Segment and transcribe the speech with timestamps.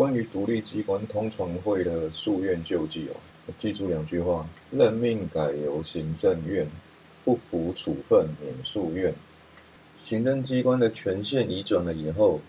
[0.00, 3.20] 关于独立机关通常会的诉愿救济哦，
[3.58, 6.66] 记住两句话：任命改由行政院，
[7.22, 9.14] 不服处分免诉愿。
[10.00, 12.40] 行政机关的权限移转了以后，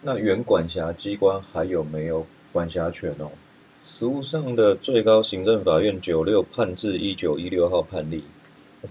[0.00, 3.30] 那原管辖机关还有没有管辖权哦？
[3.82, 8.24] 实务上的最高行政法院九六判字一九一六号判例，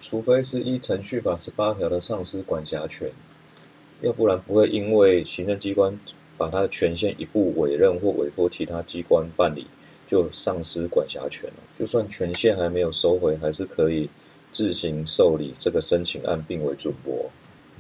[0.04, 3.10] 除非是依程序法十八条的丧失管辖权，
[4.02, 6.00] 要不然不会因为行政机关。
[6.38, 9.66] 把他的权限一步委任或委托其他机关办理，
[10.08, 11.56] 就丧失管辖权了。
[11.80, 14.10] 就算权限还没有收回，还是可以
[14.52, 17.30] 自行受理这个申请案，并为准驳。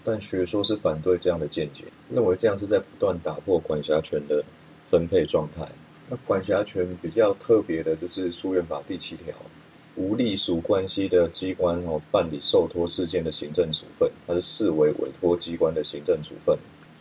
[0.03, 1.83] 但学说是反对这样的见解，
[2.13, 4.43] 认为这样是在不断打破管辖权的
[4.89, 5.67] 分配状态。
[6.07, 9.33] 那管辖权比较特别的就是《诉愿法》第七条，
[9.95, 16.55] 无隶属关系的机关哦办理受托事件的行政处分，它是视为委托机关的行政处分。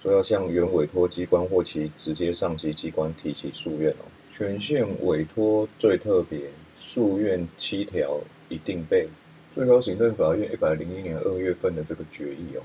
[0.05, 4.05] 说要向原委托机关或其直接上级机关提起诉愿哦。
[4.37, 6.39] 权限委托最特别，
[6.79, 9.09] 诉愿七条一定备。
[9.55, 12.61] 最高行政法院一百零一年二月份的这个决议哦，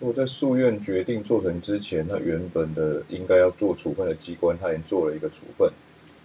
[0.00, 5.70] 如果在诉愿决定做成之前，那原本的应该要做处分的机关，他已经做了一个处分，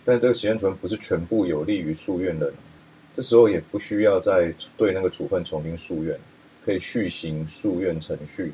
[0.06, 2.54] 但这个行政处分不是全部有利于诉愿人，
[3.18, 6.18] 这时候也不需要再对那个处分重新诉愿，
[6.64, 8.54] 可以续行诉愿程序。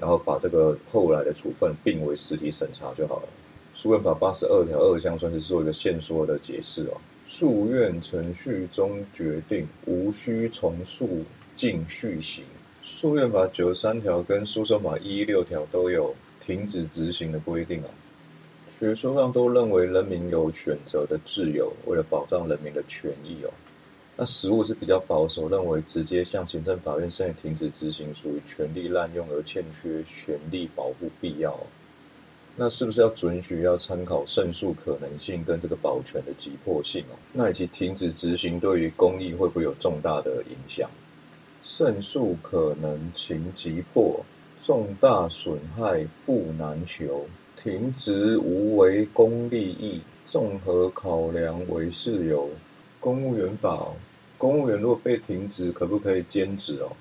[0.00, 3.28] 然后把这个后来的处分并为实体审查就好了。
[3.74, 7.00] 诉愿法八十二条二项算是做一个线索的解释哦。
[7.28, 11.22] 诉愿程序中决定无需重诉
[11.56, 12.44] 进续行。
[12.82, 17.88] 诉愿法九十三条跟诉讼法一六条都有停止执行的规定啊。
[18.80, 23.50] 学说上都认为人民有选择的自由，为了保障人民的权益哦。
[24.20, 31.56] 那实务是比较保守，认为直接向行政法院申请停止执行属于权力滥用而欠缺权利保护必要。
[32.56, 37.14] 那是不是要准许要参考胜诉可能性跟这个保全的急迫性哦？
[37.32, 40.90] 那以及停止执行对于公益会不会有重大的影响？
[41.62, 44.20] 胜诉可能情急迫，
[44.64, 47.24] 重大损害复难求，
[47.56, 52.50] 停职无违公利益，综合考量为事由。
[52.98, 53.92] 公务员法。
[54.38, 56.92] 公务员如果被停职，可不可以兼职哦？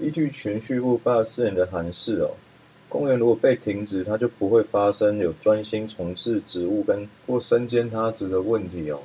[0.00, 2.30] 依据全序部八十四年的函释哦，
[2.88, 9.00] 公务员如果被停职，他就不会发生有专心从事职务跟或身兼他职的问题哦。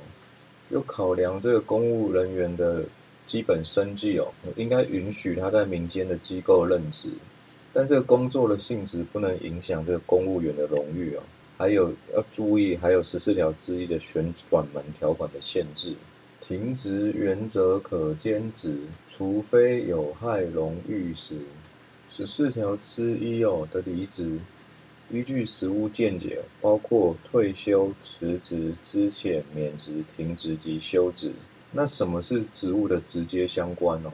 [0.70, 2.82] 又考量这个公务人员的
[3.26, 7.10] 基本生计哦，应该允许他在民间的机构任职，
[7.72, 11.22] 但这个工作的性质不能影响这个公务员的荣誉哦。
[11.58, 15.92] 还有要注意，还有十四条之一的旋转门条款的限制。
[16.46, 18.76] 停职原则可兼职，
[19.10, 21.36] 除非有害荣誉时。
[22.12, 24.38] 十四条之一哦的离职，
[25.10, 31.32] 依据实务见解，包括退休、辞职、资遣、免职、停职及休职。
[31.72, 34.12] 那什么是职务的直接相关哦？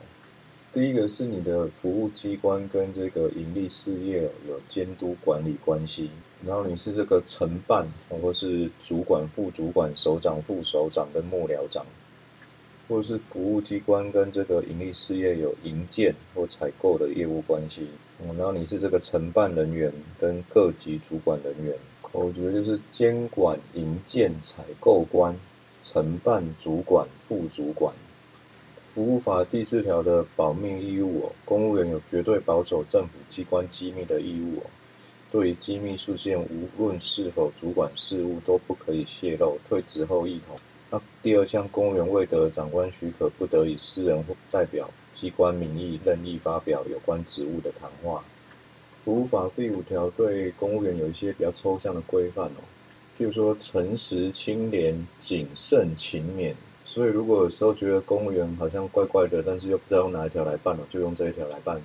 [0.72, 6.08] 第一个是你的服务机关跟这个盈利事业有监督管理关系，
[6.46, 11.84] 然后你是这个承办或是主管、副主管、首长、副首长跟幕僚长。
[12.90, 17.86] 或是服务机关跟这个盈利事业有营建或采购的业务关系，
[18.20, 25.38] 嗯，然后你是这个承办人员跟各级主管人员，口诀就是监管营建采购官、
[25.80, 27.94] 承办主管、副主管。
[28.92, 34.66] 服务法第四条的保密义务哦，公务员有绝对保守政府机关机密的义务哦，
[35.30, 39.56] 对于机密事件，无论是否主管事务，都不可以泄露。
[39.68, 40.58] 退职后一同。
[40.90, 48.22] 那第二项，公务员未得长官许可，不得以私人或代表机关名义任意发表有关职务的谈话。
[49.04, 52.60] 服务法第五条对公务员有一些比较抽象的规范哦，
[53.16, 56.52] 譬如说诚实、清廉、谨慎、勤勉。
[56.84, 61.80] 所以如果有时候觉得公务员好像怪怪的，但是又不知道用哪一条来办哦，就用这一条来办。